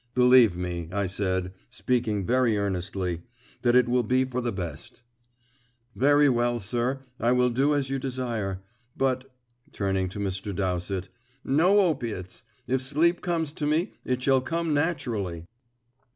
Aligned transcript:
"Believe 0.15 0.57
me," 0.57 0.89
I 0.91 1.05
said, 1.05 1.53
speaking 1.69 2.25
very 2.25 2.57
earnestly, 2.57 3.21
"that 3.61 3.75
it 3.75 3.87
will 3.87 4.01
be 4.01 4.25
for 4.25 4.41
the 4.41 4.51
best." 4.51 5.03
"Very 5.95 6.27
well, 6.27 6.59
sir. 6.59 7.01
I 7.19 7.33
will 7.33 7.51
do 7.51 7.75
as 7.75 7.91
you 7.91 7.99
desire. 7.99 8.63
But" 8.97 9.31
turning 9.71 10.09
to 10.09 10.19
Mr. 10.19 10.55
Dowsett 10.55 11.09
"no 11.45 11.81
opiates. 11.81 12.43
If 12.65 12.81
sleep 12.81 13.21
comes 13.21 13.53
to 13.53 13.67
me, 13.67 13.91
it 14.03 14.23
shall 14.23 14.41
come 14.41 14.73
naturally." 14.73 15.45